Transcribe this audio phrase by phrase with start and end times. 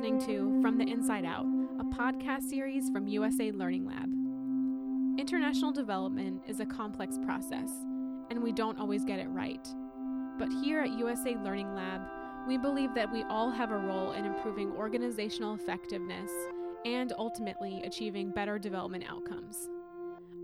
[0.00, 1.44] listening to From the Inside Out,
[1.78, 4.08] a podcast series from USAID Learning Lab.
[5.20, 7.68] International development is a complex process,
[8.30, 9.68] and we don't always get it right.
[10.38, 12.00] But here at USAID Learning Lab,
[12.48, 16.30] we believe that we all have a role in improving organizational effectiveness
[16.86, 19.68] and ultimately achieving better development outcomes.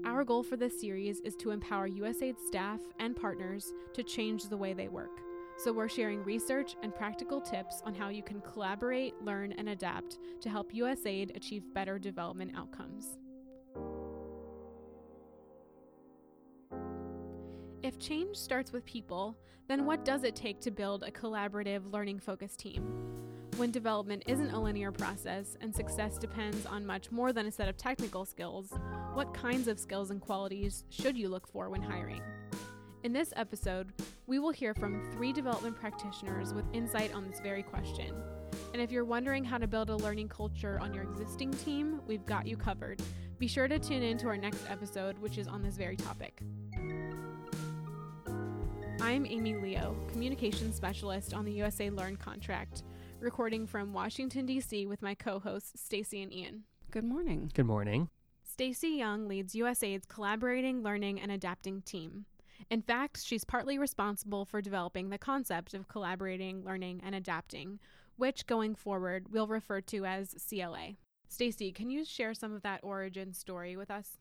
[0.04, 4.58] Our goal for this series is to empower USAID staff and partners to change the
[4.58, 5.25] way they work.
[5.58, 10.18] So, we're sharing research and practical tips on how you can collaborate, learn, and adapt
[10.42, 13.18] to help USAID achieve better development outcomes.
[17.82, 22.18] If change starts with people, then what does it take to build a collaborative, learning
[22.18, 22.82] focused team?
[23.56, 27.68] When development isn't a linear process and success depends on much more than a set
[27.68, 28.70] of technical skills,
[29.14, 32.22] what kinds of skills and qualities should you look for when hiring?
[33.06, 33.92] In this episode,
[34.26, 38.12] we will hear from three development practitioners with insight on this very question.
[38.72, 42.26] And if you're wondering how to build a learning culture on your existing team, we've
[42.26, 43.00] got you covered.
[43.38, 46.42] Be sure to tune in to our next episode, which is on this very topic.
[49.00, 52.82] I'm Amy Leo, Communications Specialist on the USAID Learn contract,
[53.20, 54.84] recording from Washington, D.C.
[54.86, 56.64] with my co hosts, Stacy and Ian.
[56.90, 57.52] Good morning.
[57.54, 58.08] Good morning.
[58.42, 62.24] Stacy Young leads USAID's Collaborating, Learning, and Adapting team.
[62.70, 67.78] In fact, she's partly responsible for developing the concept of collaborating, learning, and adapting,
[68.16, 70.96] which going forward we'll refer to as CLA.
[71.28, 74.18] Stacy, can you share some of that origin story with us?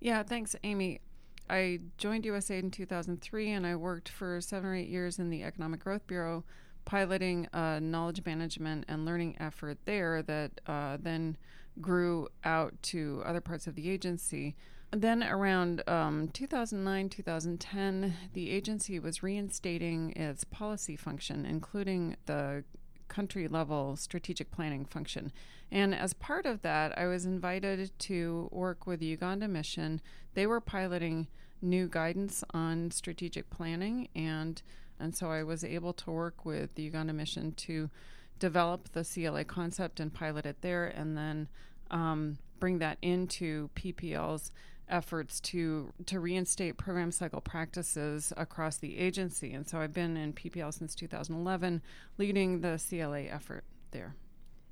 [0.00, 1.00] Yeah, thanks, Amy.
[1.48, 5.42] I joined USAID in 2003 and I worked for seven or eight years in the
[5.42, 6.44] Economic Growth Bureau,
[6.84, 11.36] piloting a knowledge management and learning effort there that uh, then
[11.80, 14.56] grew out to other parts of the agency.
[14.96, 22.62] Then around um, 2009, 2010, the agency was reinstating its policy function, including the
[23.08, 25.32] country level strategic planning function.
[25.70, 30.00] And as part of that, I was invited to work with the Uganda mission.
[30.34, 31.26] They were piloting
[31.60, 34.62] new guidance on strategic planning and
[35.00, 37.90] and so I was able to work with the Uganda mission to
[38.38, 41.48] develop the CLA concept and pilot it there and then
[41.90, 44.52] um, bring that into PPL's
[44.88, 49.52] efforts to to reinstate program cycle practices across the agency.
[49.52, 51.82] And so I've been in PPL since 2011,
[52.18, 54.14] leading the CLA effort there.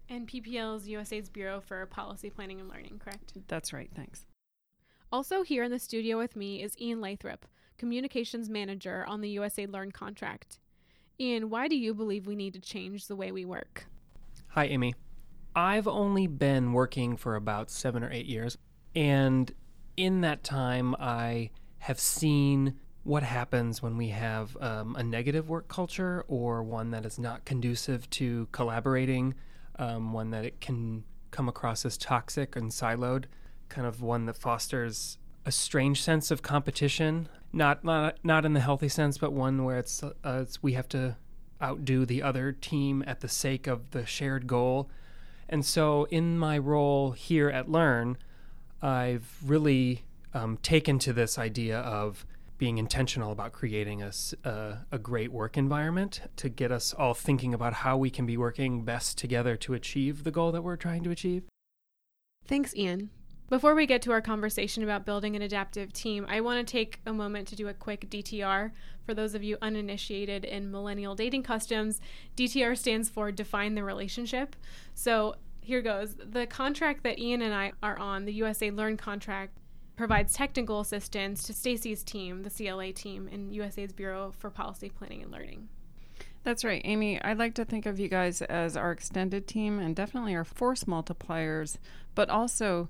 [0.09, 3.33] And PPL is USAID's Bureau for Policy Planning and Learning, correct?
[3.49, 3.91] That's right.
[3.95, 4.27] Thanks.
[5.11, 7.47] Also here in the studio with me is Ian Lathrop,
[7.79, 10.59] Communications Manager on the USAID Learn contract.
[11.21, 13.87] Ian, why do you believe we need to change the way we work?
[14.49, 14.95] Hi, Amy.
[15.55, 18.57] I've only been working for about seven or eight years,
[18.95, 19.53] and
[19.97, 25.69] in that time, I have seen what happens when we have um, a negative work
[25.69, 29.35] culture or one that is not conducive to collaborating,
[29.79, 33.25] um, one that it can come across as toxic and siloed,
[33.69, 38.61] kind of one that fosters a strange sense of competition, not not, not in the
[38.61, 41.17] healthy sense, but one where it's, uh, it's we have to
[41.61, 44.89] outdo the other team at the sake of the shared goal.
[45.49, 48.17] And so, in my role here at Learn,
[48.83, 50.05] I've really
[50.35, 52.27] um, taken to this idea of
[52.59, 54.13] being intentional about creating a,
[54.45, 58.37] a, a, great work environment to get us all thinking about how we can be
[58.37, 61.43] working best together to achieve the goal that we're trying to achieve.
[62.47, 63.11] Thanks, Ian.
[63.53, 67.01] Before we get to our conversation about building an adaptive team, I want to take
[67.05, 68.71] a moment to do a quick DTR.
[69.05, 72.01] For those of you uninitiated in millennial dating customs,
[72.37, 74.57] DTR stands for Define the Relationship.
[74.95, 76.17] So, here goes.
[76.23, 79.59] The contract that Ian and I are on, the USAID Learn contract,
[79.97, 85.23] provides technical assistance to Stacy's team, the CLA team, in USAID's Bureau for Policy Planning
[85.23, 85.69] and Learning.
[86.45, 87.23] That's right, Amy.
[87.23, 90.85] I'd like to think of you guys as our extended team and definitely our force
[90.85, 91.79] multipliers,
[92.15, 92.89] but also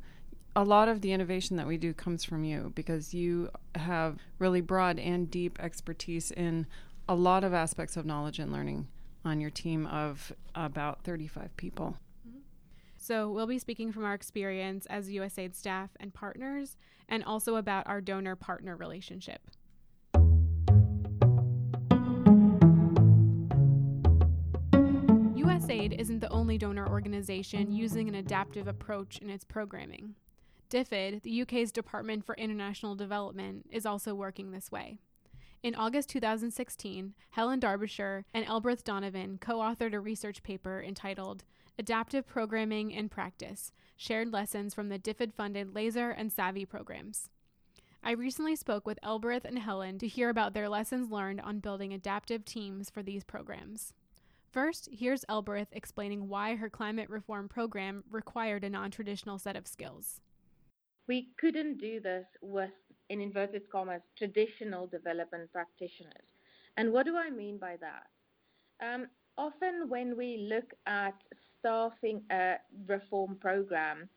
[0.57, 4.61] a lot of the innovation that we do comes from you because you have really
[4.61, 6.67] broad and deep expertise in
[7.09, 8.87] a lot of aspects of knowledge and learning
[9.25, 11.97] on your team of about 35 people.
[13.03, 16.77] So, we'll be speaking from our experience as USAID staff and partners,
[17.09, 19.41] and also about our donor partner relationship.
[25.35, 30.15] USAID isn't the only donor organization using an adaptive approach in its programming.
[30.71, 34.99] DFID, the UK's Department for International Development, is also working this way.
[35.61, 41.43] In August 2016, Helen Derbyshire and Elbereth Donovan co authored a research paper entitled
[41.79, 47.31] Adaptive Programming in Practice Shared Lessons from the DFID funded LASER and SAVI programs.
[48.05, 51.95] I recently spoke with Elbereth and Helen to hear about their lessons learned on building
[51.95, 53.95] adaptive teams for these programs.
[54.51, 59.67] First, here's Elbereth explaining why her climate reform program required a non traditional set of
[59.67, 60.21] skills.
[61.09, 62.71] We couldn't do this with,
[63.09, 66.27] in inverted commas, traditional development practitioners.
[66.77, 68.07] And what do I mean by that?
[68.87, 69.07] Um,
[69.39, 71.15] often, when we look at
[71.63, 72.57] staffing a
[72.87, 74.09] reform program,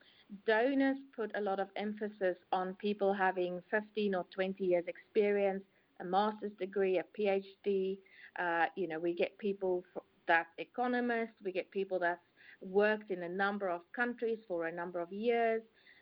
[0.45, 5.63] donors put a lot of emphasis on people having 15 or 20 years experience,
[6.01, 7.97] a master's degree, a PhD.
[8.39, 9.83] Uh, you know, we get people
[10.27, 12.19] that economists, we get people that
[12.61, 15.61] worked in a number of countries for a number of years.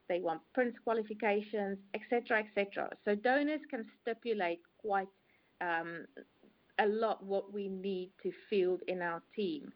[0.09, 2.89] They want Prince qualifications, etc., etc.
[3.05, 5.07] So donors can stipulate quite
[5.61, 6.05] um,
[6.79, 9.71] a lot what we need to field in our team.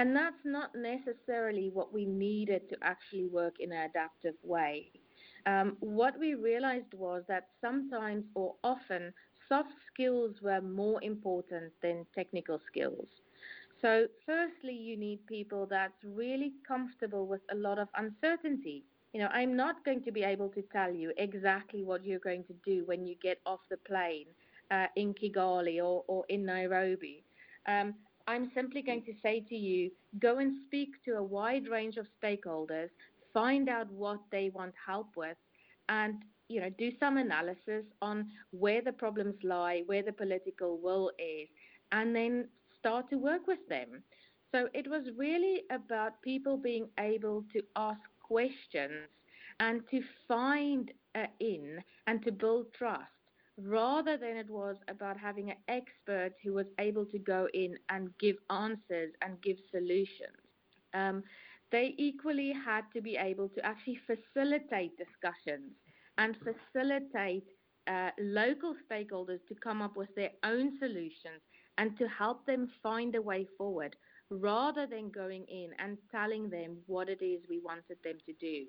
[0.00, 4.90] And that's not necessarily what we needed to actually work in an adaptive way.
[5.46, 9.12] Um, what we realized was that sometimes or often
[9.46, 13.08] soft skills were more important than technical skills.
[13.82, 18.84] So, firstly, you need people that's really comfortable with a lot of uncertainty.
[19.12, 22.44] You know, I'm not going to be able to tell you exactly what you're going
[22.44, 24.28] to do when you get off the plane
[24.70, 27.24] uh, in Kigali or, or in Nairobi.
[27.66, 27.94] Um,
[28.26, 32.06] I'm simply going to say to you go and speak to a wide range of
[32.22, 32.88] stakeholders,
[33.32, 35.36] find out what they want help with,
[35.88, 36.14] and
[36.48, 41.48] you know, do some analysis on where the problems lie, where the political will is,
[41.92, 44.02] and then start to work with them.
[44.52, 49.08] So it was really about people being able to ask questions
[49.60, 53.19] and to find uh, in and to build trust
[53.64, 58.10] rather than it was about having an expert who was able to go in and
[58.18, 60.40] give answers and give solutions.
[60.94, 61.22] Um,
[61.70, 65.72] they equally had to be able to actually facilitate discussions
[66.18, 67.44] and facilitate
[67.86, 71.40] uh, local stakeholders to come up with their own solutions
[71.78, 73.96] and to help them find a way forward
[74.30, 78.66] rather than going in and telling them what it is we wanted them to do.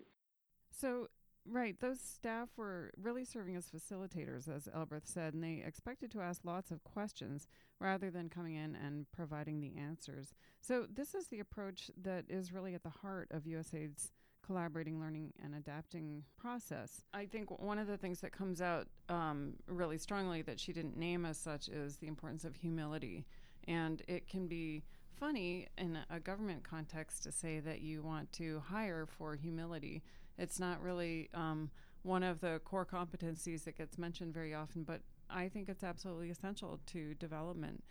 [0.72, 1.08] So,
[1.50, 6.22] right, those staff were really serving as facilitators, as Elbereth said, and they expected to
[6.22, 7.48] ask lots of questions
[7.80, 10.34] rather than coming in and providing the answers.
[10.60, 14.12] So, this is the approach that is really at the heart of USAID's
[14.46, 17.06] collaborating, learning, and adapting process.
[17.14, 20.98] I think one of the things that comes out um, really strongly that she didn't
[20.98, 23.26] name as such is the importance of humility.
[23.68, 24.84] And it can be
[25.20, 30.02] funny in a government context to say that you want to hire for humility.
[30.38, 31.70] It's not really um,
[32.04, 36.30] one of the core competencies that gets mentioned very often, but I think it's absolutely
[36.30, 37.84] essential to development.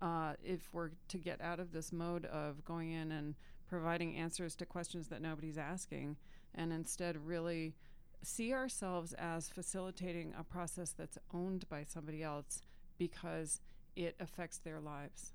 [0.00, 3.34] Uh, if we're to get out of this mode of going in and
[3.68, 6.16] providing answers to questions that nobody's asking,
[6.54, 7.74] and instead really
[8.22, 12.62] see ourselves as facilitating a process that's owned by somebody else
[12.98, 13.60] because
[13.96, 15.32] it affects their lives.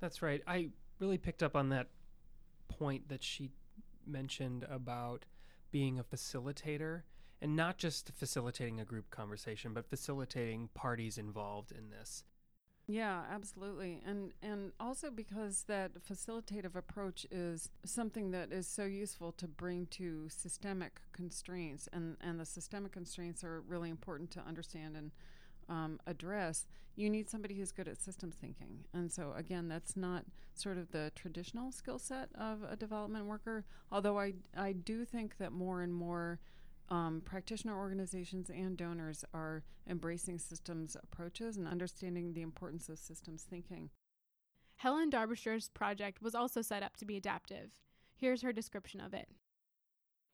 [0.00, 0.42] That's right.
[0.46, 1.88] I really picked up on that
[2.68, 3.50] point that she
[4.06, 5.24] mentioned about
[5.74, 7.02] being a facilitator
[7.42, 12.22] and not just facilitating a group conversation, but facilitating parties involved in this.
[12.86, 14.00] Yeah, absolutely.
[14.06, 19.86] And and also because that facilitative approach is something that is so useful to bring
[19.86, 25.10] to systemic constraints and and the systemic constraints are really important to understand and
[25.68, 26.66] um, address,
[26.96, 28.84] you need somebody who's good at systems thinking.
[28.92, 33.64] And so, again, that's not sort of the traditional skill set of a development worker,
[33.90, 36.38] although I, I do think that more and more
[36.90, 43.42] um, practitioner organizations and donors are embracing systems approaches and understanding the importance of systems
[43.42, 43.90] thinking.
[44.76, 47.70] Helen Derbyshire's project was also set up to be adaptive.
[48.16, 49.28] Here's her description of it.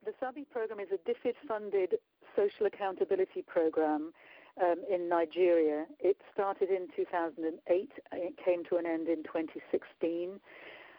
[0.05, 1.95] The SAVI program is a DFID funded
[2.37, 4.13] social accountability program
[4.62, 5.87] um, in Nigeria.
[5.99, 10.40] It started in 2008 and it came to an end in 2016.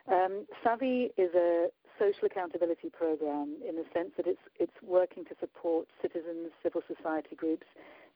[0.08, 1.68] Um, SAVI is a
[2.00, 7.36] social accountability program in the sense that it's it's working to support citizens, civil society
[7.36, 7.68] groups,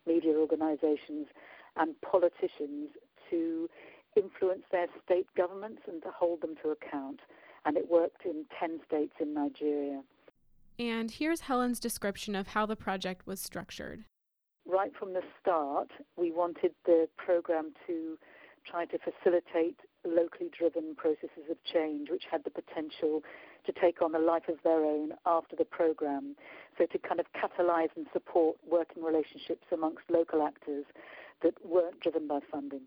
[0.08, 1.28] media organizations,
[1.78, 2.90] and politicians
[3.30, 3.70] to
[4.16, 7.20] influence their state governments and to hold them to account.
[7.66, 10.02] And it worked in 10 states in Nigeria.
[10.78, 14.06] And here's Helen's description of how the project was structured.
[14.68, 18.18] Right from the start, we wanted the program to
[18.66, 23.22] try to facilitate locally driven processes of change which had the potential
[23.66, 26.36] to take on a life of their own after the program.
[26.78, 30.86] So to kind of catalyze and support working relationships amongst local actors
[31.44, 32.82] that weren't driven by funding.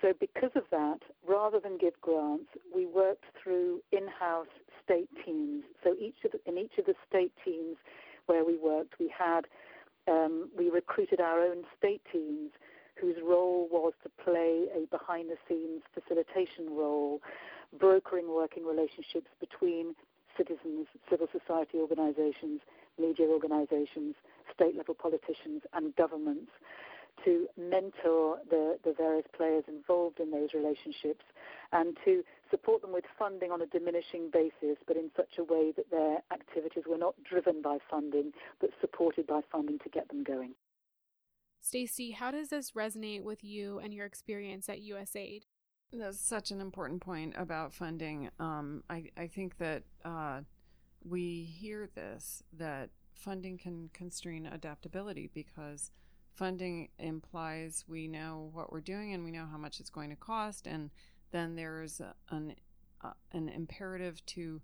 [0.00, 4.46] So because of that, rather than give grants, we worked through in-house
[4.82, 5.64] state teams.
[5.84, 7.76] So each of in each of the state teams
[8.24, 9.46] where we worked, we had
[10.08, 12.50] um, we recruited our own state teams
[13.00, 17.20] whose role was to play a behind the scenes facilitation role,
[17.78, 19.94] brokering working relationships between
[20.36, 22.60] citizens, civil society organizations,
[22.98, 24.14] media organizations,
[24.54, 26.50] state level politicians, and governments
[27.24, 31.24] to mentor the, the various players involved in those relationships
[31.72, 35.72] and to support them with funding on a diminishing basis, but in such a way
[35.76, 40.24] that their activities were not driven by funding, but supported by funding to get them
[40.24, 40.54] going.
[41.60, 45.42] Stacy, how does this resonate with you and your experience at USAID?
[45.92, 48.30] That's such an important point about funding.
[48.38, 50.40] Um, I, I think that uh,
[51.04, 55.90] we hear this that funding can constrain adaptability because
[56.34, 60.16] funding implies we know what we're doing and we know how much it's going to
[60.16, 60.90] cost, and
[61.32, 62.54] then there's an
[63.02, 64.60] uh, an imperative to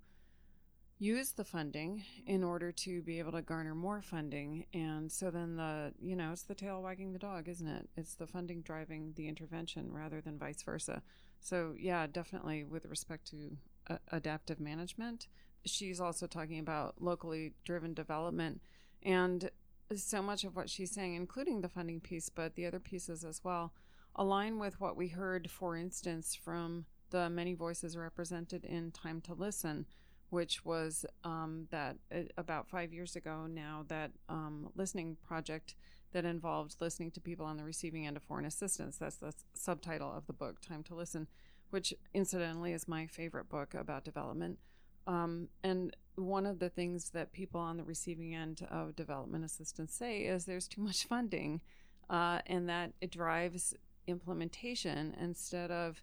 [0.99, 4.65] use the funding in order to be able to garner more funding.
[4.73, 7.89] And so then the you know it's the tail wagging the dog isn't it?
[7.97, 11.03] It's the funding driving the intervention rather than vice versa.
[11.41, 13.57] So yeah definitely with respect to
[13.89, 15.29] uh, adaptive management
[15.67, 18.61] she's also talking about locally driven development.
[19.03, 19.51] And
[19.95, 23.43] so much of what she's saying including the funding piece but the other pieces as
[23.45, 23.73] well
[24.17, 29.33] align with what we heard for instance from the many voices represented in time to
[29.33, 29.87] listen
[30.31, 35.75] which was um, that uh, about five years ago now, that um, listening project
[36.13, 38.97] that involved listening to people on the receiving end of foreign assistance.
[38.97, 41.27] That's the subtitle of the book, Time to Listen,
[41.71, 44.59] which incidentally is my favorite book about development.
[45.07, 49.95] Um, and one of the things that people on the receiving end of development assistance
[49.95, 51.61] say is there's too much funding
[52.09, 53.75] uh, and that it drives
[54.07, 56.03] implementation instead of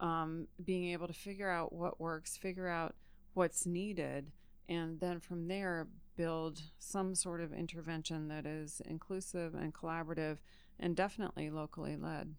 [0.00, 2.94] um, being able to figure out what works, figure out
[3.34, 4.32] what's needed,
[4.68, 10.38] and then from there build some sort of intervention that is inclusive and collaborative
[10.78, 12.34] and definitely locally led.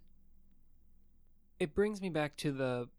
[1.60, 2.90] It brings me back to the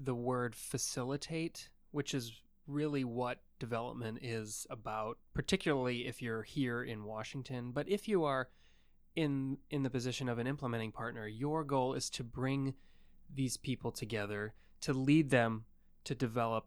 [0.00, 2.32] the word facilitate, which is
[2.66, 8.48] really what development is about, particularly if you're here in Washington, but if you are
[9.16, 12.74] in in the position of an implementing partner, your goal is to bring
[13.34, 15.64] these people together, to lead them
[16.04, 16.66] to develop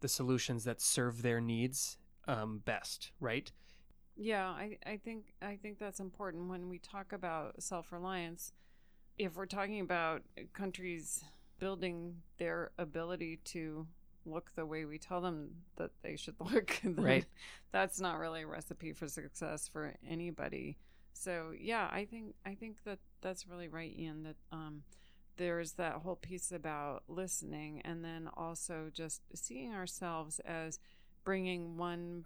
[0.00, 1.96] the solutions that serve their needs
[2.28, 3.50] um, best, right?
[4.16, 8.52] Yeah, I, I think I think that's important when we talk about self reliance.
[9.18, 11.24] If we're talking about countries
[11.58, 13.86] building their ability to
[14.26, 17.24] look the way we tell them that they should look, right?
[17.72, 20.76] That's not really a recipe for success for anybody.
[21.12, 24.24] So yeah, I think I think that that's really right, Ian.
[24.24, 24.82] That um,
[25.36, 30.78] there's that whole piece about listening and then also just seeing ourselves as
[31.24, 32.24] bringing one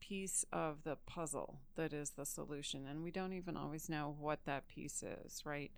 [0.00, 4.40] piece of the puzzle that is the solution and we don't even always know what
[4.44, 5.70] that piece is right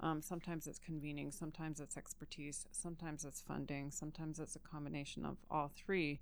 [0.00, 5.36] um, sometimes it's convening sometimes it's expertise sometimes it's funding sometimes it's a combination of
[5.50, 6.20] all three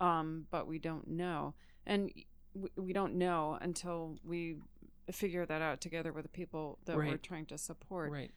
[0.00, 1.54] um, but we don't know
[1.86, 2.10] and
[2.76, 4.56] we don't know until we
[5.12, 7.10] figure that out together with the people that right.
[7.10, 8.30] we're trying to support right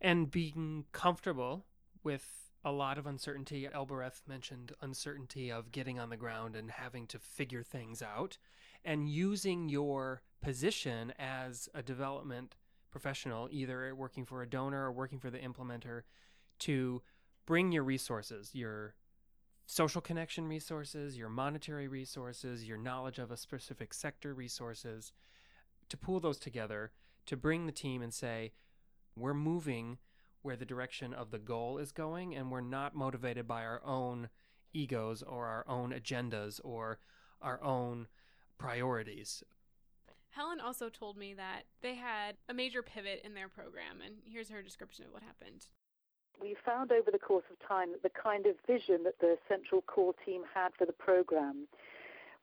[0.00, 1.64] and being comfortable
[2.02, 3.68] with a lot of uncertainty.
[3.72, 8.38] Elbereth mentioned uncertainty of getting on the ground and having to figure things out,
[8.84, 12.56] and using your position as a development
[12.98, 16.02] professional, either working for a donor or working for the implementer,
[16.58, 17.00] to
[17.46, 18.94] bring your resources, your
[19.66, 25.12] social connection resources, your monetary resources, your knowledge of a specific sector resources,
[25.88, 26.90] to pool those together,
[27.24, 28.50] to bring the team and say,
[29.14, 29.98] we're moving
[30.42, 34.28] where the direction of the goal is going, and we're not motivated by our own
[34.72, 36.98] egos or our own agendas or
[37.40, 38.08] our own
[38.58, 39.44] priorities.
[40.30, 44.50] Helen also told me that they had a major pivot in their program, and here's
[44.50, 45.66] her description of what happened.
[46.40, 49.82] We found over the course of time that the kind of vision that the central
[49.82, 51.66] core team had for the program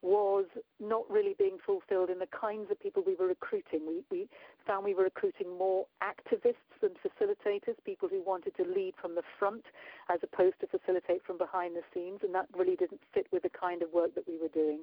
[0.02, 0.46] was
[0.80, 3.88] not really being fulfilled in the kinds of people we were recruiting.
[3.88, 4.28] We, we
[4.68, 9.24] found we were recruiting more activists than facilitators, people who wanted to lead from the
[9.40, 9.66] front
[10.10, 13.50] as opposed to facilitate from behind the scenes, and that really didn't fit with the
[13.50, 14.82] kind of work that we were doing.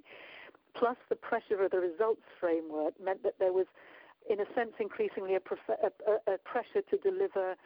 [0.77, 3.67] Plus, the pressure of the results framework meant that there was,
[4.29, 7.57] in a sense, increasingly a, a, a pressure to deliver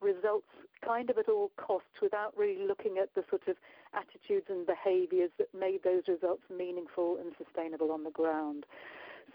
[0.00, 0.46] results
[0.84, 3.56] kind of at all costs without really looking at the sort of
[3.94, 8.66] attitudes and behaviors that made those results meaningful and sustainable on the ground.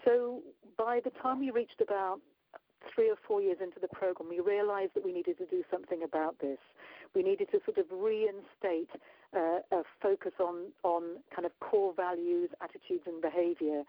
[0.04, 0.42] So
[0.78, 2.20] by the time we reached about
[2.94, 6.02] three or four years into the program, we realized that we needed to do something
[6.02, 6.58] about this.
[7.14, 8.90] We needed to sort of reinstate
[9.36, 13.82] uh, a focus on on kind of core values, attitudes, and behaviour,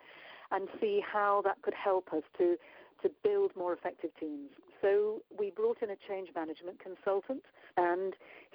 [0.51, 2.57] and see how that could help us to
[3.01, 4.50] to build more effective teams.
[4.81, 7.43] So we brought in a change management consultant,
[7.77, 8.13] and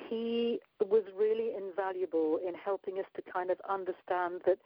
[0.09, 4.59] he was really invaluable in helping us to kind of understand that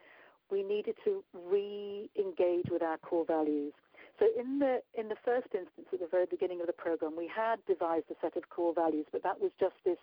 [0.50, 3.73] we needed to re-engage with our core values.
[4.21, 7.27] So in the in the first instance, at the very beginning of the program, we
[7.27, 9.97] had devised a set of core values, but that was just this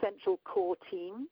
[0.00, 1.26] central core team,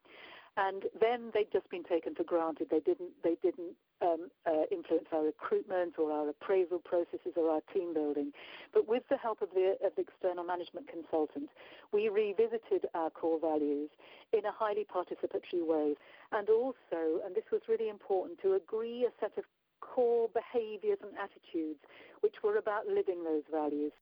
[0.57, 2.67] and then they'd just been taken for granted.
[2.73, 7.63] They didn't they didn't um, uh, influence our recruitment or our appraisal processes or our
[7.73, 8.33] team building.
[8.73, 11.51] But with the help of the, of the external management consultant,
[11.93, 13.91] we revisited our core values
[14.33, 15.95] in a highly participatory way,
[16.33, 19.45] and also, and this was really important, to agree a set of
[19.81, 21.81] core behaviors and attitudes
[22.21, 23.93] which were about living those values.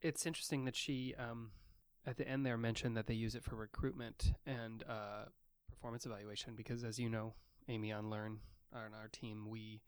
[0.00, 1.50] It's interesting that she, um,
[2.06, 5.24] at the end there, mentioned that they use it for recruitment and uh,
[5.68, 7.34] performance evaluation because, as you know,
[7.68, 8.38] Amy on Learn,
[8.72, 9.82] on our team, we,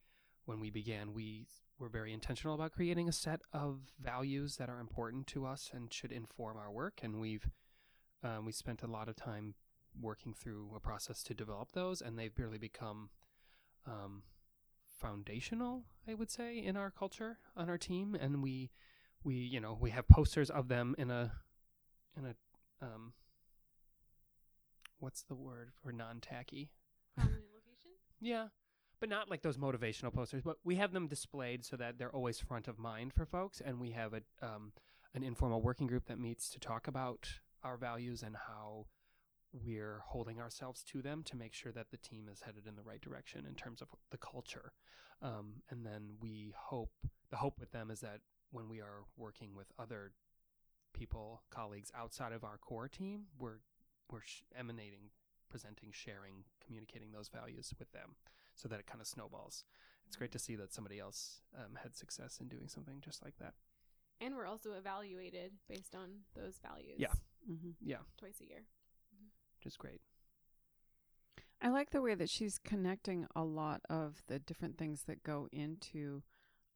[0.46, 1.46] when we began, we
[1.78, 5.94] were very intentional about creating a set of values that are important to us and
[5.94, 7.00] should inform our work.
[7.04, 7.48] And we've
[8.24, 9.54] um, we spent a lot of time
[10.00, 13.10] working through a process to develop those, and they've barely become
[13.86, 14.22] um,
[15.02, 18.70] foundational, I would say, in our culture on our team, and we
[19.24, 21.32] we you know we have posters of them in a
[22.16, 22.34] in a
[22.84, 23.12] um
[25.00, 26.70] what's the word for non tacky?
[27.18, 27.90] location.
[28.20, 28.46] Yeah,
[29.00, 30.42] but not like those motivational posters.
[30.44, 33.80] But we have them displayed so that they're always front of mind for folks, and
[33.80, 34.72] we have a um
[35.14, 37.28] an informal working group that meets to talk about
[37.64, 38.86] our values and how
[39.52, 42.82] we're holding ourselves to them to make sure that the team is headed in the
[42.82, 44.72] right direction in terms of the culture.
[45.20, 46.92] Um, and then we hope
[47.30, 50.12] the hope with them is that when we are working with other
[50.92, 53.60] people, colleagues outside of our core team, we're
[54.10, 55.10] we're sh- emanating,
[55.48, 58.16] presenting, sharing, communicating those values with them,
[58.54, 59.64] so that it kind of snowballs.
[60.06, 63.36] It's great to see that somebody else um, had success in doing something just like
[63.38, 63.54] that.
[64.20, 66.96] And we're also evaluated based on those values.
[66.98, 67.12] Yeah.
[67.50, 67.70] Mm-hmm.
[67.80, 68.64] Yeah, Twice a year.
[69.62, 70.00] Which is great.
[71.60, 75.48] I like the way that she's connecting a lot of the different things that go
[75.52, 76.22] into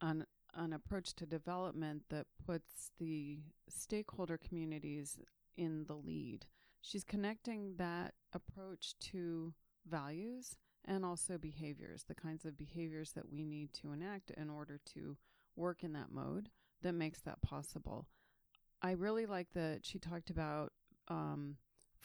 [0.01, 5.19] an an approach to development that puts the stakeholder communities
[5.57, 6.47] in the lead.
[6.81, 9.53] She's connecting that approach to
[9.87, 10.57] values
[10.87, 15.19] and also behaviors, the kinds of behaviors that we need to enact in order to
[15.57, 16.49] work in that mode
[16.83, 18.07] that makes that possible.
[18.81, 20.73] I really like that she talked about
[21.09, 21.57] um,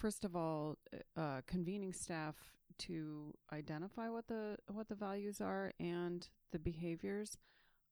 [0.01, 0.77] first of all,
[1.15, 2.35] uh, convening staff
[2.79, 7.37] to identify what the what the values are and the behaviors,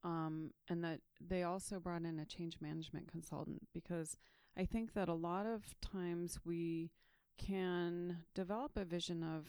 [0.03, 4.17] um, and that they also brought in a change management consultant because
[4.57, 6.91] I think that a lot of times we
[7.37, 9.45] can develop a vision of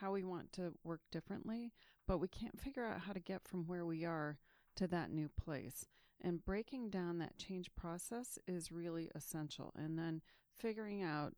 [0.00, 1.72] how we want to work differently,
[2.06, 4.38] but we can't figure out how to get from where we are
[4.76, 5.86] to that new place.
[6.22, 9.72] And breaking down that change process is really essential.
[9.76, 10.22] And then
[10.58, 11.34] figuring out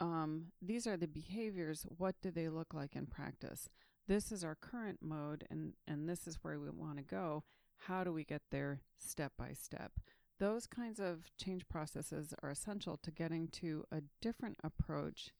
[0.00, 1.86] um, these are the behaviors.
[1.96, 3.68] What do they look like in practice?
[4.08, 7.44] This is our current mode, and, and this is where we want to go.
[7.78, 9.92] How do we get there step by step?
[10.38, 15.30] Those kinds of change processes are essential to getting to a different approach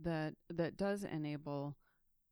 [0.00, 1.76] that that does enable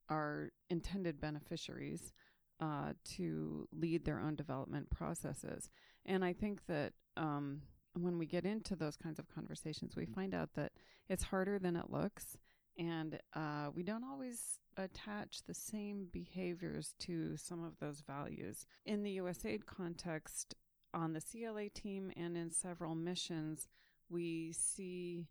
[0.08, 2.12] our intended beneficiaries
[2.60, 5.70] uh, to lead their own development processes.
[6.06, 7.62] And I think that um,
[7.94, 10.72] when we get into those kinds of conversations, we find out that
[11.09, 12.38] it's harder than it looks,
[12.78, 18.66] and uh, we don't always attach the same behaviors to some of those values.
[18.85, 20.54] In the USAID context,
[20.92, 23.68] on the CLA team and in several missions,
[24.09, 25.26] we see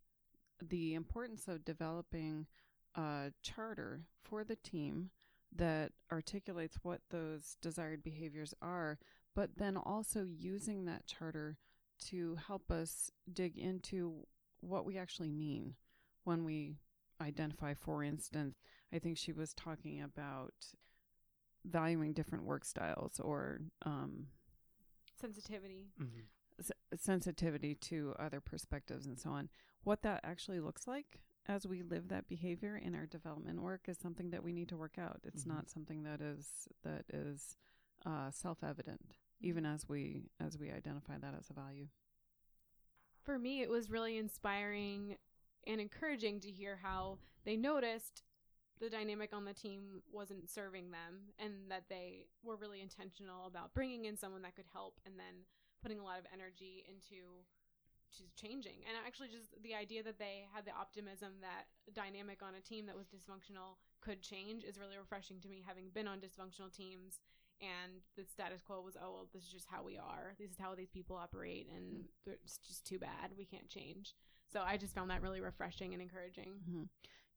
[0.61, 2.45] the importance of developing
[2.95, 5.09] a charter for the team
[5.55, 8.97] that articulates what those desired behaviors are,
[9.35, 11.57] but then also using that charter
[12.09, 14.25] to help us dig into
[14.61, 15.75] what we actually mean
[16.23, 16.77] when we
[17.21, 18.55] identify, for instance,
[18.93, 20.53] I think she was talking about
[21.65, 24.27] valuing different work styles or um,
[25.19, 25.87] Sensitivity.
[26.59, 29.49] s- sensitivity to other perspectives and so on.
[29.83, 33.97] What that actually looks like as we live that behavior in our development work is
[33.97, 35.19] something that we need to work out.
[35.23, 35.47] It's Mhm.
[35.55, 37.57] not something that is that is
[38.05, 41.87] uh, self-evident, even as we as we identify that as a value.
[43.21, 45.17] For me, it was really inspiring
[45.67, 48.23] and encouraging to hear how they noticed
[48.79, 53.73] the dynamic on the team wasn't serving them and that they were really intentional about
[53.73, 55.45] bringing in someone that could help and then
[55.81, 57.45] putting a lot of energy into
[58.17, 58.85] to changing.
[58.87, 62.85] And actually, just the idea that they had the optimism that dynamic on a team
[62.85, 67.19] that was dysfunctional could change is really refreshing to me, having been on dysfunctional teams.
[67.63, 70.35] And the status quo was, oh, well, this is just how we are.
[70.37, 71.67] This is how these people operate.
[71.73, 73.31] And it's just too bad.
[73.37, 74.15] We can't change.
[74.51, 76.51] So I just found that really refreshing and encouraging.
[76.69, 76.83] Mm-hmm.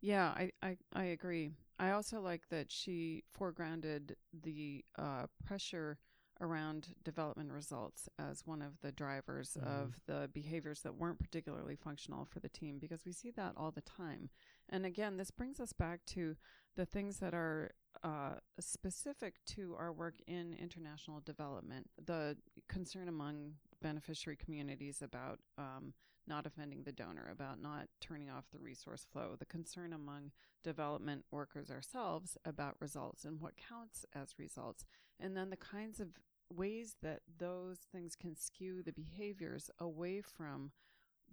[0.00, 1.52] Yeah, I, I, I agree.
[1.78, 5.98] I also like that she foregrounded the uh, pressure
[6.40, 9.68] around development results as one of the drivers mm-hmm.
[9.68, 13.70] of the behaviors that weren't particularly functional for the team because we see that all
[13.70, 14.28] the time.
[14.68, 16.36] And again, this brings us back to
[16.76, 17.72] the things that are
[18.04, 21.88] uh, specific to our work in international development.
[22.04, 22.36] The
[22.68, 25.94] concern among beneficiary communities about um,
[26.26, 31.24] not offending the donor, about not turning off the resource flow, the concern among development
[31.30, 34.84] workers ourselves about results and what counts as results,
[35.20, 36.08] and then the kinds of
[36.54, 40.70] ways that those things can skew the behaviors away from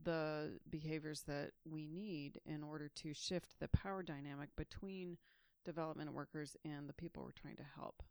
[0.04, 5.18] the behaviors that we need in order to shift the power dynamic between
[5.64, 8.04] development workers and the people we're trying to help.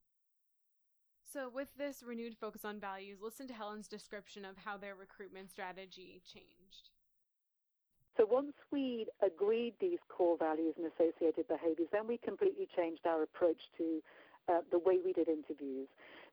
[1.32, 5.50] So, with this renewed focus on values, listen to Helen's description of how their recruitment
[5.50, 6.90] strategy changed.
[8.18, 13.22] So, once we agreed these core values and associated behaviors, then we completely changed our
[13.22, 14.02] approach to
[14.48, 15.88] uh, the way we did interviews.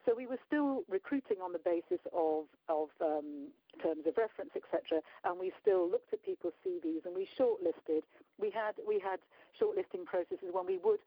[0.06, 3.50] So we were still recruiting on the basis of, of um,
[3.84, 8.02] terms of reference, etc., and we still looked at people's CVs and we shortlisted.
[8.40, 9.20] We had we had
[9.60, 11.00] shortlisting processes when we would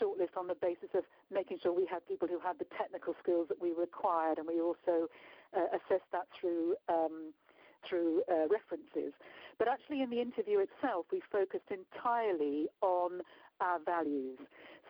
[0.00, 3.48] shortlist on the basis of making sure we had people who had the technical skills
[3.48, 5.08] that we required, and we also
[5.56, 6.76] uh, assessed that through.
[6.88, 7.32] Um,
[7.88, 9.12] through uh, references.
[9.56, 13.22] But actually, in the interview itself, we focused entirely on
[13.60, 14.38] our values.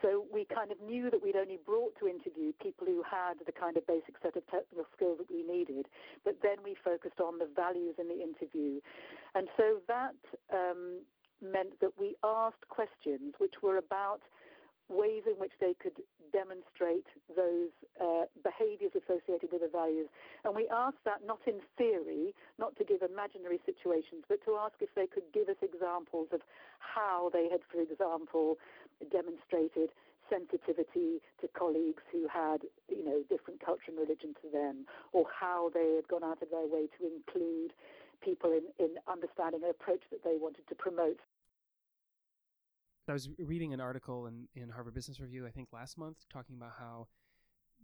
[0.01, 3.51] So we kind of knew that we'd only brought to interview people who had the
[3.51, 5.87] kind of basic set of technical skills that we needed,
[6.23, 8.79] but then we focused on the values in the interview.
[9.35, 10.15] And so that
[10.53, 11.01] um,
[11.41, 14.21] meant that we asked questions which were about
[14.89, 16.01] ways in which they could
[16.33, 17.69] demonstrate those
[18.01, 20.09] uh, behaviors associated with the values.
[20.43, 24.73] And we asked that not in theory, not to give imaginary situations, but to ask
[24.81, 26.41] if they could give us examples of
[26.79, 28.57] how they had, for example,
[29.07, 29.89] demonstrated
[30.29, 35.69] sensitivity to colleagues who had, you know, different culture and religion to them, or how
[35.73, 37.73] they had gone out of their way to include
[38.21, 41.19] people in, in understanding an approach that they wanted to promote.
[43.07, 46.55] I was reading an article in, in Harvard Business Review, I think last month, talking
[46.55, 47.07] about how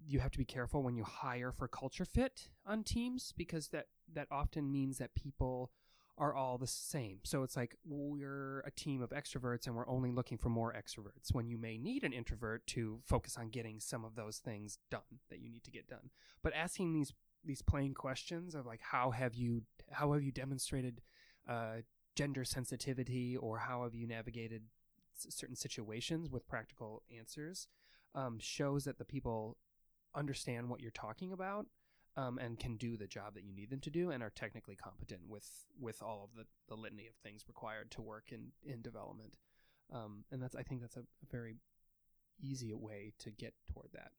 [0.05, 3.87] you have to be careful when you hire for culture fit on teams because that,
[4.13, 5.71] that often means that people
[6.17, 7.19] are all the same.
[7.23, 11.33] So it's like we're a team of extroverts and we're only looking for more extroverts
[11.33, 15.01] when you may need an introvert to focus on getting some of those things done
[15.29, 16.09] that you need to get done.
[16.41, 21.01] But asking these these plain questions of like how have you how have you demonstrated
[21.47, 21.81] uh,
[22.15, 24.63] gender sensitivity or how have you navigated
[25.17, 27.67] certain situations with practical answers
[28.15, 29.57] um, shows that the people
[30.15, 31.67] understand what you're talking about
[32.17, 34.75] um, and can do the job that you need them to do and are technically
[34.75, 35.47] competent with
[35.79, 39.35] with all of the, the litany of things required to work in in development
[39.93, 41.55] um, and that's i think that's a, a very
[42.41, 44.11] easy way to get toward that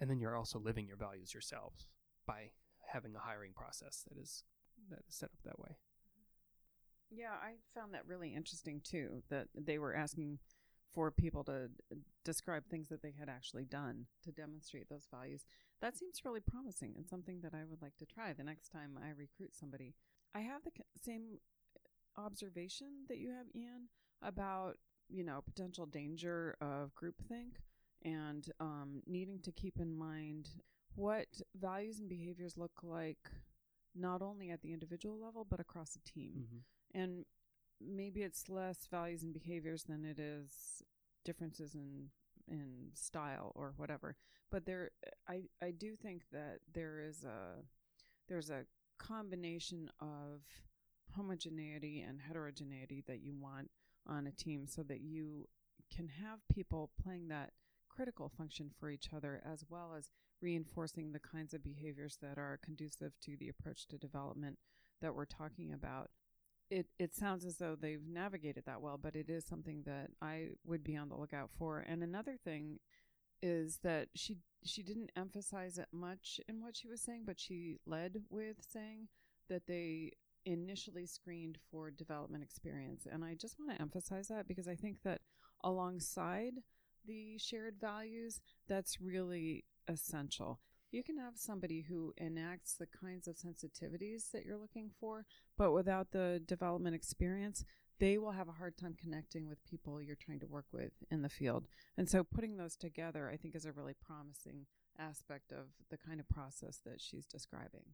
[0.00, 1.88] and then you're also living your values yourselves
[2.26, 2.50] by
[2.86, 4.44] having a hiring process that is
[4.90, 5.76] that is set up that way
[7.10, 9.22] yeah, I found that really interesting too.
[9.30, 10.38] That they were asking
[10.94, 11.68] for people to
[12.24, 15.44] describe things that they had actually done to demonstrate those values.
[15.80, 18.98] That seems really promising and something that I would like to try the next time
[19.02, 19.94] I recruit somebody.
[20.34, 20.72] I have the
[21.02, 21.38] same
[22.16, 23.88] observation that you have, Ian,
[24.22, 24.76] about
[25.08, 27.62] you know potential danger of groupthink
[28.04, 30.50] and um, needing to keep in mind
[30.94, 33.30] what values and behaviors look like
[33.94, 36.32] not only at the individual level but across a team.
[36.38, 36.58] Mm-hmm
[36.94, 37.24] and
[37.80, 40.82] maybe it's less values and behaviors than it is
[41.24, 42.08] differences in
[42.50, 44.16] in style or whatever.
[44.50, 44.90] But there
[45.28, 47.62] i i do think that there is a
[48.28, 48.64] there's a
[48.98, 50.42] combination of
[51.14, 53.70] homogeneity and heterogeneity that you want
[54.06, 55.46] on a team so that you
[55.94, 57.52] can have people playing that
[57.88, 60.10] critical function for each other as well as
[60.40, 64.58] reinforcing the kinds of behaviors that are conducive to the approach to development
[65.00, 66.10] that we're talking about
[66.70, 70.48] it it sounds as though they've navigated that well, but it is something that I
[70.64, 71.80] would be on the lookout for.
[71.80, 72.78] And another thing
[73.42, 77.78] is that she she didn't emphasize it much in what she was saying, but she
[77.86, 79.08] led with saying
[79.48, 80.12] that they
[80.44, 83.06] initially screened for development experience.
[83.10, 85.20] And I just want to emphasize that because I think that
[85.62, 86.54] alongside
[87.06, 90.60] the shared values, that's really essential.
[90.90, 95.72] You can have somebody who enacts the kinds of sensitivities that you're looking for, but
[95.72, 97.64] without the development experience,
[98.00, 101.22] they will have a hard time connecting with people you're trying to work with in
[101.22, 101.66] the field.
[101.96, 104.66] And so putting those together, I think, is a really promising
[104.98, 107.84] aspect of the kind of process that she's describing.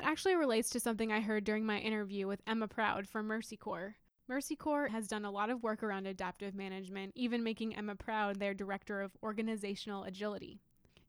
[0.00, 3.56] It actually relates to something I heard during my interview with Emma Proud from Mercy
[3.56, 3.96] Corps.
[4.28, 8.38] Mercy Corps has done a lot of work around adaptive management, even making Emma Proud
[8.38, 10.60] their Director of Organizational Agility.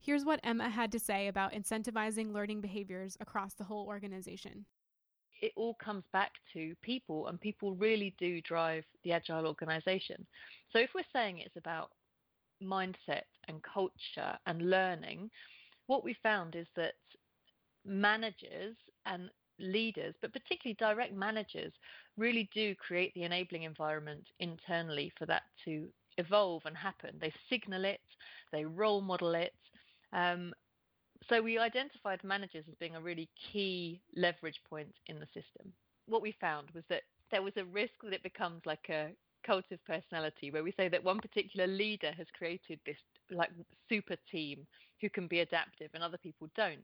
[0.03, 4.65] Here's what Emma had to say about incentivizing learning behaviors across the whole organization.
[5.41, 10.27] It all comes back to people, and people really do drive the agile organization.
[10.73, 11.91] So, if we're saying it's about
[12.61, 15.31] mindset and culture and learning,
[15.87, 16.95] what we found is that
[17.85, 21.71] managers and leaders, but particularly direct managers,
[22.17, 25.87] really do create the enabling environment internally for that to
[26.17, 27.17] evolve and happen.
[27.21, 28.01] They signal it,
[28.51, 29.53] they role model it,
[30.13, 30.53] um,
[31.29, 35.71] so we identified managers as being a really key leverage point in the system.
[36.07, 39.09] What we found was that there was a risk that it becomes like a
[39.45, 42.97] cult of personality, where we say that one particular leader has created this
[43.31, 43.49] like
[43.89, 44.65] super team
[45.01, 46.79] who can be adaptive and other people don't.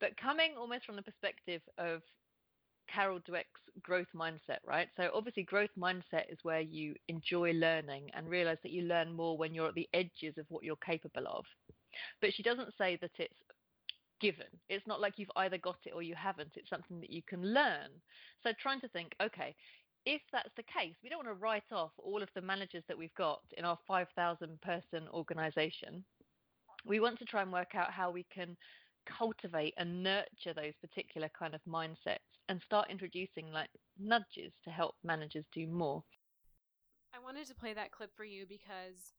[0.00, 2.02] But coming almost from the perspective of
[2.92, 4.88] Carol Dweck's growth mindset, right?
[4.96, 9.36] So obviously growth mindset is where you enjoy learning and realize that you learn more
[9.38, 11.44] when you're at the edges of what you're capable of.
[12.20, 13.34] But she doesn't say that it's
[14.20, 14.46] given.
[14.68, 16.52] It's not like you've either got it or you haven't.
[16.56, 17.88] It's something that you can learn.
[18.42, 19.54] So trying to think, okay,
[20.06, 22.96] if that's the case, we don't want to write off all of the managers that
[22.96, 26.04] we've got in our 5,000 person organization.
[26.86, 28.56] We want to try and work out how we can
[29.18, 34.94] cultivate and nurture those particular kind of mindsets and start introducing like nudges to help
[35.04, 36.02] managers do more.
[37.14, 39.12] I wanted to play that clip for you because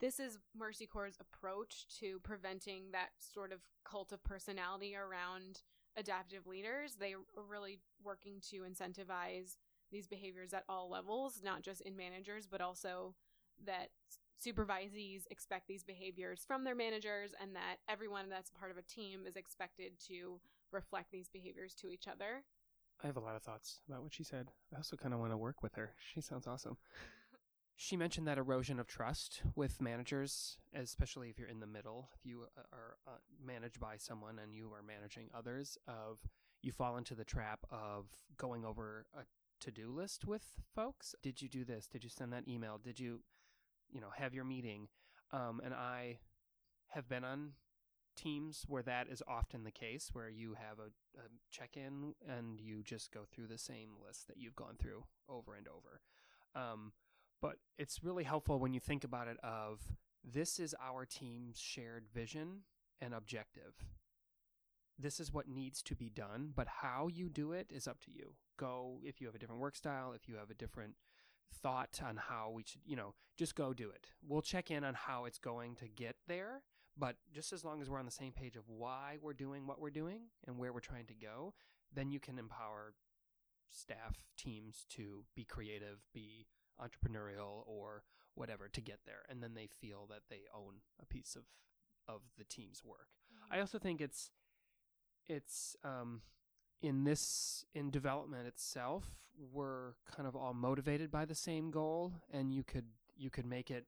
[0.00, 5.62] this is Mercy Corps' approach to preventing that sort of cult of personality around
[5.96, 6.96] adaptive leaders.
[6.98, 9.56] They are really working to incentivize
[9.90, 13.14] these behaviors at all levels, not just in managers, but also
[13.64, 13.88] that
[14.40, 19.22] supervisees expect these behaviors from their managers and that everyone that's part of a team
[19.26, 22.44] is expected to reflect these behaviors to each other.
[23.02, 24.48] I have a lot of thoughts about what she said.
[24.72, 25.94] I also kind of want to work with her.
[26.12, 26.76] She sounds awesome.
[27.80, 32.26] She mentioned that erosion of trust with managers, especially if you're in the middle, if
[32.26, 36.18] you uh, are uh, managed by someone and you are managing others, of
[36.60, 39.20] you fall into the trap of going over a
[39.60, 40.42] to-do list with
[40.74, 41.14] folks.
[41.22, 41.86] Did you do this?
[41.86, 42.80] Did you send that email?
[42.82, 43.20] Did you,
[43.88, 44.88] you know, have your meeting?
[45.30, 46.18] Um, and I
[46.88, 47.52] have been on
[48.16, 52.82] teams where that is often the case, where you have a, a check-in and you
[52.82, 56.00] just go through the same list that you've gone through over and over.
[56.56, 56.90] Um,
[57.40, 59.80] but it's really helpful when you think about it of
[60.24, 62.62] this is our team's shared vision
[63.00, 63.74] and objective.
[64.98, 68.10] This is what needs to be done, but how you do it is up to
[68.10, 68.34] you.
[68.58, 70.94] Go if you have a different work style, if you have a different
[71.62, 74.08] thought on how we should, you know, just go do it.
[74.26, 76.62] We'll check in on how it's going to get there,
[76.96, 79.80] but just as long as we're on the same page of why we're doing what
[79.80, 81.54] we're doing and where we're trying to go,
[81.94, 82.94] then you can empower
[83.70, 86.46] staff teams to be creative, be
[86.80, 88.02] entrepreneurial or
[88.34, 91.42] whatever to get there and then they feel that they own a piece of
[92.06, 93.54] of the team's work mm-hmm.
[93.54, 94.30] i also think it's
[95.26, 96.22] it's um
[96.80, 99.04] in this in development itself
[99.52, 102.86] we're kind of all motivated by the same goal and you could
[103.16, 103.86] you could make it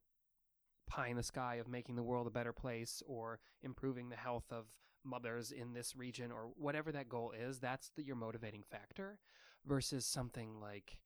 [0.87, 4.47] pie in the sky of making the world a better place or improving the health
[4.51, 4.67] of
[5.05, 9.19] mothers in this region or whatever that goal is that's the, your motivating factor
[9.67, 10.99] versus something like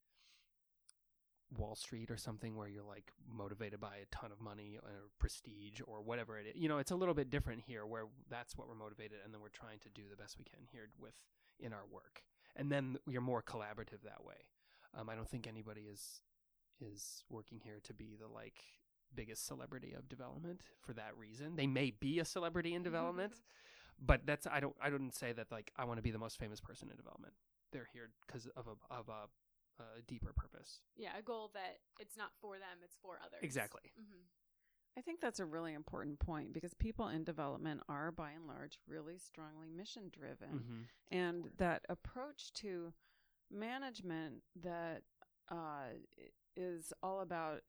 [1.56, 5.80] Wall Street or something where you're like motivated by a ton of money or prestige
[5.86, 6.52] or whatever it is.
[6.56, 9.40] You know, it's a little bit different here where that's what we're motivated and then
[9.40, 11.14] we're trying to do the best we can here with
[11.60, 12.22] in our work.
[12.56, 14.48] And then you're more collaborative that way.
[14.96, 16.20] Um, I don't think anybody is
[16.80, 18.64] is working here to be the like
[19.14, 21.56] biggest celebrity of development for that reason.
[21.56, 23.32] They may be a celebrity in development,
[24.04, 26.38] but that's I don't I don't say that like I want to be the most
[26.38, 27.34] famous person in development.
[27.72, 29.26] They're here because of a of a
[29.80, 30.80] a deeper purpose.
[30.96, 33.40] Yeah, a goal that it's not for them, it's for others.
[33.42, 33.92] Exactly.
[33.98, 34.22] Mm-hmm.
[34.96, 38.78] I think that's a really important point because people in development are by and large
[38.86, 40.60] really strongly mission driven.
[40.60, 41.16] Mm-hmm.
[41.16, 42.92] And that approach to
[43.50, 45.02] management that
[45.50, 45.94] uh,
[46.56, 47.62] is all about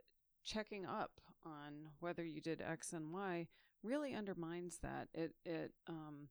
[0.44, 3.48] checking up on whether you did X and Y
[3.84, 5.08] really undermines that.
[5.14, 6.30] It, it um,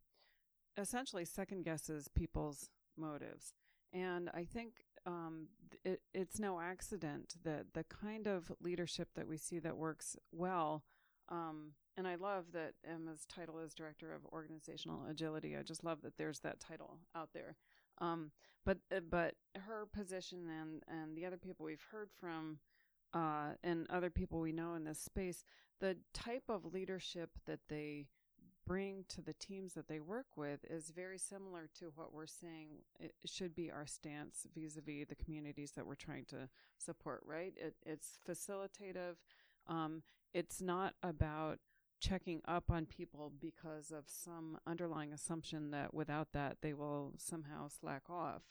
[0.76, 3.52] essentially second guesses people's motives.
[3.92, 5.48] And I think um,
[5.84, 10.84] it, it's no accident that the kind of leadership that we see that works well
[11.28, 15.56] Um, and I love that Emma's title is Director of Organizational Agility.
[15.56, 17.56] I just love that there's that title out there.
[17.98, 18.32] Um,
[18.64, 22.58] but uh, but her position and and the other people we've heard from,
[23.14, 25.44] uh, and other people we know in this space,
[25.80, 28.08] the type of leadership that they
[28.66, 32.68] bring to the teams that they work with is very similar to what we're saying
[32.98, 36.48] it should be our stance vis-a-vis the communities that we're trying to
[36.78, 37.54] support right?
[37.56, 39.16] It, it's facilitative.
[39.66, 41.58] Um, it's not about
[42.00, 47.68] checking up on people because of some underlying assumption that without that they will somehow
[47.68, 48.42] slack off.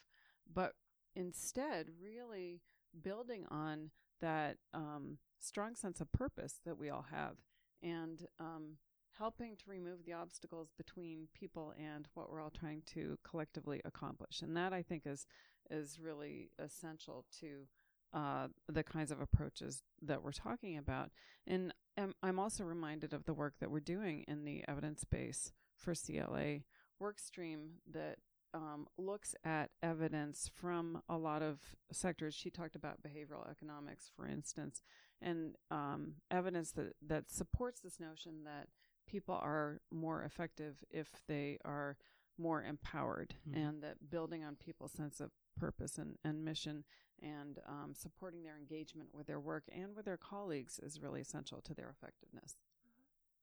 [0.51, 0.73] But
[1.15, 2.61] instead really
[3.01, 7.35] building on that um, strong sense of purpose that we all have.
[7.81, 8.77] And um,
[9.17, 14.41] helping to remove the obstacles between people and what we're all trying to collectively accomplish.
[14.41, 15.25] And that I think is
[15.69, 17.67] is really essential to
[18.13, 21.09] uh, the kinds of approaches that we're talking about.
[21.47, 21.73] And
[22.21, 26.59] I'm also reminded of the work that we're doing in the evidence base for CLA
[27.01, 28.17] workstream that
[28.53, 31.59] um, looks at evidence from a lot of
[31.91, 32.35] sectors.
[32.35, 34.81] She talked about behavioral economics, for instance,
[35.21, 38.67] and um, evidence that, that supports this notion that
[39.07, 41.97] people are more effective if they are
[42.37, 43.57] more empowered mm-hmm.
[43.57, 46.83] and that building on people's sense of purpose and, and mission
[47.21, 51.61] and um, supporting their engagement with their work and with their colleagues is really essential
[51.61, 52.55] to their effectiveness.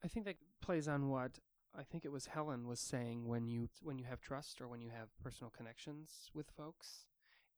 [0.05, 1.39] I think that plays on what
[1.77, 4.81] I think it was Helen was saying when you when you have trust or when
[4.81, 7.07] you have personal connections with folks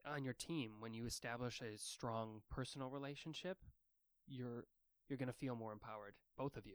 [0.07, 3.59] on your team when you establish a strong personal relationship
[4.27, 4.65] you're
[5.09, 6.75] you're going to feel more empowered both of you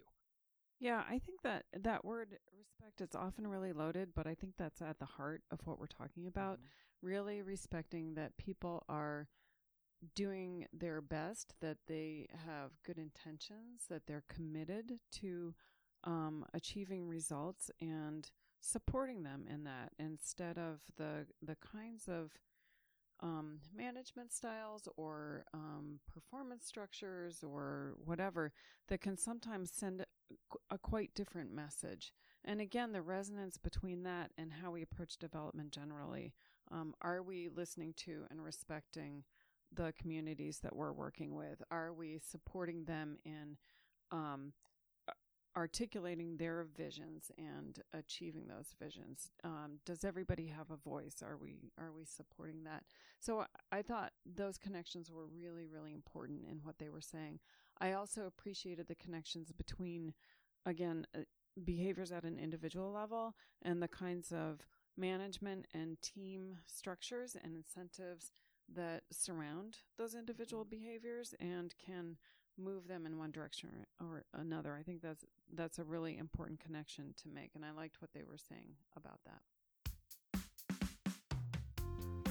[0.79, 4.81] yeah, I think that that word respect is often really loaded, but I think that's
[4.81, 6.57] at the heart of what we're talking about.
[6.57, 7.07] Mm-hmm.
[7.07, 9.27] Really respecting that people are
[10.15, 15.53] doing their best, that they have good intentions, that they're committed to
[16.03, 22.31] um, achieving results and supporting them in that instead of the the kinds of
[23.21, 28.51] um, management styles or um, performance structures or whatever
[28.89, 30.05] that can sometimes send
[30.69, 32.13] a quite different message.
[32.45, 36.33] And again, the resonance between that and how we approach development generally.
[36.71, 39.23] Um, are we listening to and respecting
[39.73, 41.61] the communities that we're working with?
[41.71, 43.57] Are we supporting them in
[44.11, 44.53] um,
[45.57, 49.31] articulating their visions and achieving those visions.
[49.43, 51.23] Um, does everybody have a voice?
[51.23, 52.83] Are we are we supporting that?
[53.19, 57.39] So I thought those connections were really really important in what they were saying.
[57.79, 60.13] I also appreciated the connections between,
[60.65, 61.19] again, uh,
[61.63, 68.31] behaviors at an individual level and the kinds of management and team structures and incentives
[68.73, 72.17] that surround those individual behaviors and can
[72.57, 73.69] move them in one direction
[74.01, 74.75] or, another.
[74.77, 78.23] I think that's that's a really important connection to make, and I liked what they
[78.23, 79.41] were saying about that.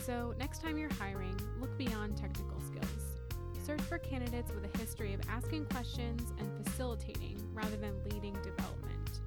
[0.05, 3.06] So, next time you're hiring, look beyond technical skills.
[3.67, 9.23] Search for candidates with a history of asking questions and facilitating rather than leading development.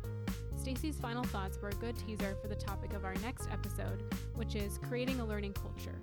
[0.56, 4.02] Stacy's final thoughts were a good teaser for the topic of our next episode,
[4.36, 5.99] which is creating a learning culture.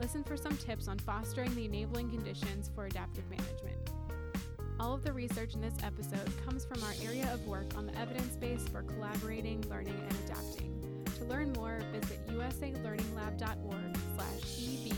[0.00, 3.90] Listen for some tips on fostering the enabling conditions for adaptive management.
[4.78, 7.98] All of the research in this episode comes from our area of work on the
[7.98, 11.04] evidence base for collaborating, learning, and adapting.
[11.18, 14.94] To learn more, visit usaidlearninglab.org slash EB,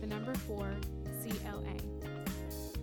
[0.00, 0.72] the number 4,
[1.20, 1.97] CLA.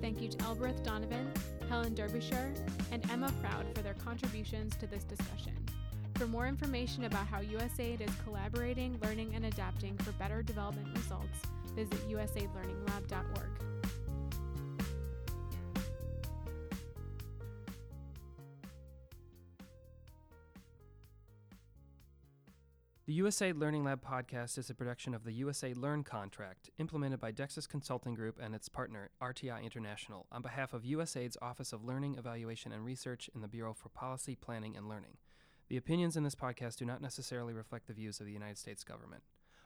[0.06, 1.32] Thank you to Elbereth Donovan,
[1.68, 2.54] Helen Derbyshire,
[2.92, 5.54] and Emma Proud for their contributions to this discussion.
[6.14, 11.40] For more information about how USAID is collaborating, learning, and adapting for better development results,
[11.74, 13.75] visit usaidlearninglab.org.
[23.08, 27.32] The USAID Learning Lab podcast is a production of the USAID Learn contract, implemented by
[27.32, 32.16] Dexis Consulting Group and its partner, RTI International, on behalf of USAID's Office of Learning,
[32.18, 35.18] Evaluation, and Research in the Bureau for Policy, Planning, and Learning.
[35.70, 38.84] The opinions in this podcast do not necessarily reflect the views of the United States
[38.84, 39.22] government.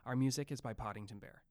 [0.05, 1.43] Our music is by Poddington Bear.